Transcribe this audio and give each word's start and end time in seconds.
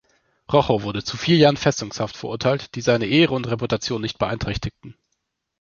Rochow 0.51 0.81
wurde 0.81 1.03
zu 1.03 1.15
vier 1.15 1.37
Jahren 1.37 1.57
Festungshaft 1.57 2.17
verurteilt, 2.17 2.73
die 2.73 2.81
seine 2.81 3.05
Ehre 3.05 3.35
und 3.35 3.45
Reputation 3.47 4.01
nicht 4.01 4.17
beeinträchtigten. 4.17 4.95